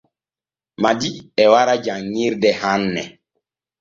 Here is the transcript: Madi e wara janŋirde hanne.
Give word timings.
Madi 0.81 1.11
e 1.43 1.45
wara 1.51 1.75
janŋirde 1.85 2.49
hanne. 2.61 3.03